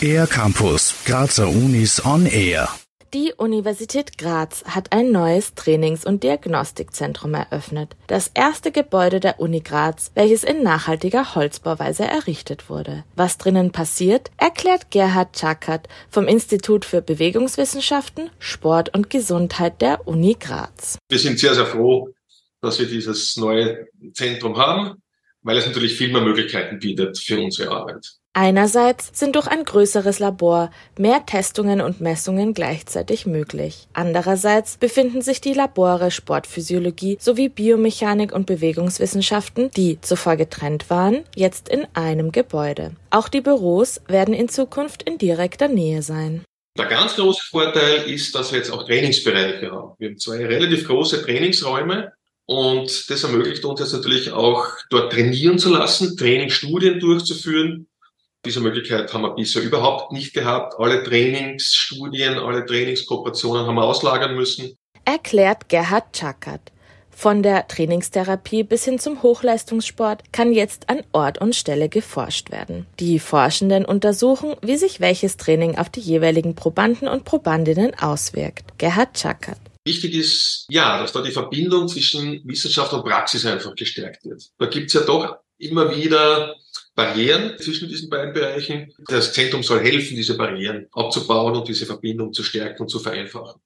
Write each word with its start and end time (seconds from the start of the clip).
Air 0.00 0.26
Campus, 0.26 0.94
Grazer 1.04 1.48
Unis 1.48 2.04
on 2.04 2.26
Air. 2.26 2.68
Die 3.14 3.32
Universität 3.36 4.18
Graz 4.18 4.64
hat 4.64 4.92
ein 4.92 5.10
neues 5.10 5.54
Trainings- 5.54 6.04
und 6.04 6.22
Diagnostikzentrum 6.22 7.34
eröffnet. 7.34 7.96
Das 8.08 8.30
erste 8.34 8.72
Gebäude 8.72 9.20
der 9.20 9.40
Uni 9.40 9.60
Graz, 9.60 10.10
welches 10.14 10.44
in 10.44 10.62
nachhaltiger 10.62 11.34
Holzbauweise 11.34 12.04
errichtet 12.04 12.68
wurde. 12.68 13.04
Was 13.14 13.38
drinnen 13.38 13.72
passiert, 13.72 14.30
erklärt 14.36 14.90
Gerhard 14.90 15.34
Czakert 15.34 15.88
vom 16.10 16.26
Institut 16.26 16.84
für 16.84 17.00
Bewegungswissenschaften, 17.00 18.30
Sport 18.38 18.94
und 18.94 19.08
Gesundheit 19.08 19.80
der 19.80 20.06
Uni 20.06 20.36
Graz. 20.38 20.98
Wir 21.08 21.18
sind 21.18 21.38
sehr, 21.38 21.54
sehr 21.54 21.66
froh, 21.66 22.10
dass 22.60 22.78
wir 22.78 22.86
dieses 22.86 23.36
neue 23.36 23.86
Zentrum 24.12 24.58
haben, 24.58 25.02
weil 25.46 25.56
es 25.56 25.66
natürlich 25.66 25.96
viel 25.96 26.12
mehr 26.12 26.22
Möglichkeiten 26.22 26.80
bietet 26.80 27.18
für 27.18 27.40
unsere 27.40 27.70
Arbeit. 27.70 28.16
Einerseits 28.32 29.18
sind 29.18 29.36
durch 29.36 29.46
ein 29.46 29.64
größeres 29.64 30.18
Labor 30.18 30.70
mehr 30.98 31.24
Testungen 31.24 31.80
und 31.80 32.02
Messungen 32.02 32.52
gleichzeitig 32.52 33.24
möglich. 33.24 33.86
Andererseits 33.94 34.76
befinden 34.76 35.22
sich 35.22 35.40
die 35.40 35.54
Labore 35.54 36.10
Sportphysiologie 36.10 37.16
sowie 37.18 37.48
Biomechanik 37.48 38.32
und 38.32 38.44
Bewegungswissenschaften, 38.44 39.70
die 39.70 40.00
zuvor 40.02 40.36
getrennt 40.36 40.90
waren, 40.90 41.24
jetzt 41.34 41.70
in 41.70 41.86
einem 41.94 42.32
Gebäude. 42.32 42.90
Auch 43.08 43.28
die 43.28 43.40
Büros 43.40 44.02
werden 44.08 44.34
in 44.34 44.50
Zukunft 44.50 45.04
in 45.04 45.16
direkter 45.16 45.68
Nähe 45.68 46.02
sein. 46.02 46.44
Der 46.76 46.86
ganz 46.86 47.14
große 47.14 47.46
Vorteil 47.48 48.02
ist, 48.10 48.34
dass 48.34 48.52
wir 48.52 48.58
jetzt 48.58 48.70
auch 48.70 48.84
Trainingsbereiche 48.84 49.70
haben. 49.70 49.94
Wir 49.98 50.08
haben 50.08 50.18
zwei 50.18 50.44
relativ 50.44 50.86
große 50.86 51.22
Trainingsräume 51.22 52.12
und 52.46 53.10
das 53.10 53.24
ermöglicht 53.24 53.64
uns 53.64 53.80
jetzt 53.80 53.92
natürlich 53.92 54.32
auch 54.32 54.66
dort 54.90 55.12
trainieren 55.12 55.58
zu 55.58 55.70
lassen, 55.70 56.16
Trainingsstudien 56.16 57.00
durchzuführen 57.00 57.88
diese 58.46 58.60
Möglichkeit 58.60 59.12
haben 59.12 59.22
wir 59.22 59.34
bisher 59.34 59.60
überhaupt 59.60 60.12
nicht 60.12 60.32
gehabt. 60.32 60.74
Alle 60.78 61.02
Trainingsstudien, 61.02 62.38
alle 62.38 62.64
Trainingskooperationen 62.64 63.66
haben 63.66 63.74
wir 63.74 63.82
auslagern 63.82 64.36
müssen. 64.36 64.78
Erklärt 65.04 65.68
Gerhard 65.68 66.12
Czakert. 66.12 66.60
Von 67.10 67.42
der 67.42 67.66
Trainingstherapie 67.66 68.62
bis 68.62 68.84
hin 68.84 69.00
zum 69.00 69.22
Hochleistungssport 69.22 70.32
kann 70.32 70.52
jetzt 70.52 70.88
an 70.88 71.02
Ort 71.12 71.40
und 71.40 71.56
Stelle 71.56 71.88
geforscht 71.88 72.52
werden. 72.52 72.86
Die 73.00 73.18
Forschenden 73.18 73.84
untersuchen, 73.84 74.54
wie 74.62 74.76
sich 74.76 75.00
welches 75.00 75.36
Training 75.36 75.76
auf 75.76 75.88
die 75.88 76.00
jeweiligen 76.00 76.54
Probanden 76.54 77.08
und 77.08 77.24
Probandinnen 77.24 77.98
auswirkt. 77.98 78.78
Gerhard 78.78 79.14
Czakert. 79.14 79.58
Wichtig 79.86 80.14
ist, 80.14 80.66
ja, 80.68 81.00
dass 81.00 81.12
da 81.12 81.22
die 81.22 81.30
Verbindung 81.30 81.86
zwischen 81.86 82.42
Wissenschaft 82.44 82.92
und 82.92 83.04
Praxis 83.04 83.46
einfach 83.46 83.72
gestärkt 83.76 84.24
wird. 84.24 84.42
Da 84.58 84.66
gibt's 84.66 84.94
ja 84.94 85.02
doch 85.02 85.36
immer 85.58 85.96
wieder 85.96 86.56
Barrieren 86.96 87.56
zwischen 87.58 87.88
diesen 87.88 88.10
beiden 88.10 88.32
Bereichen. 88.32 88.92
Das 89.06 89.32
Zentrum 89.32 89.62
soll 89.62 89.80
helfen, 89.80 90.16
diese 90.16 90.36
Barrieren 90.36 90.88
abzubauen 90.92 91.54
und 91.54 91.68
diese 91.68 91.86
Verbindung 91.86 92.32
zu 92.32 92.42
stärken 92.42 92.82
und 92.82 92.88
zu 92.88 92.98
vereinfachen. 92.98 93.60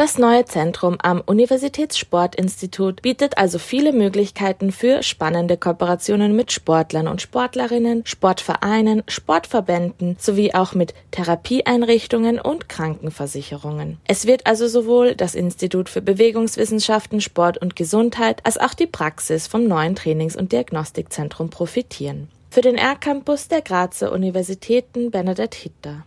Das 0.00 0.16
neue 0.16 0.46
Zentrum 0.46 0.96
am 1.02 1.20
Universitätssportinstitut 1.20 3.02
bietet 3.02 3.36
also 3.36 3.58
viele 3.58 3.92
Möglichkeiten 3.92 4.72
für 4.72 5.02
spannende 5.02 5.58
Kooperationen 5.58 6.34
mit 6.34 6.52
Sportlern 6.52 7.06
und 7.06 7.20
Sportlerinnen, 7.20 8.06
Sportvereinen, 8.06 9.02
Sportverbänden 9.08 10.16
sowie 10.18 10.54
auch 10.54 10.72
mit 10.72 10.94
Therapieeinrichtungen 11.10 12.40
und 12.40 12.70
Krankenversicherungen. 12.70 13.98
Es 14.06 14.26
wird 14.26 14.46
also 14.46 14.68
sowohl 14.68 15.16
das 15.16 15.34
Institut 15.34 15.90
für 15.90 16.00
Bewegungswissenschaften, 16.00 17.20
Sport 17.20 17.58
und 17.58 17.76
Gesundheit 17.76 18.40
als 18.46 18.56
auch 18.56 18.72
die 18.72 18.86
Praxis 18.86 19.48
vom 19.48 19.68
neuen 19.68 19.96
Trainings- 19.96 20.34
und 20.34 20.52
Diagnostikzentrum 20.52 21.50
profitieren. 21.50 22.28
Für 22.48 22.62
den 22.62 22.78
R-Campus 22.78 23.48
der 23.48 23.60
Grazer 23.60 24.12
Universitäten 24.12 25.10
Bernadette 25.10 25.58
Hitter. 25.58 26.06